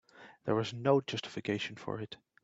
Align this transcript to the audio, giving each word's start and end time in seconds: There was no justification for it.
There 0.45 0.55
was 0.55 0.73
no 0.73 0.99
justification 0.99 1.75
for 1.75 1.99
it. 1.99 2.17